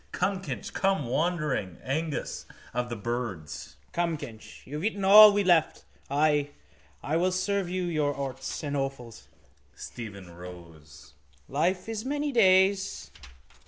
[0.11, 0.73] —Come, Kinch.
[0.73, 3.75] Come, wandering Ængus of the birds.
[3.93, 4.65] Come, Kinch.
[4.65, 5.85] You have eaten all we left.
[6.09, 6.49] Ay.
[7.03, 9.27] I will serve you your orts and offals.
[9.75, 11.13] Stephen rose.
[11.47, 13.11] Life is many days.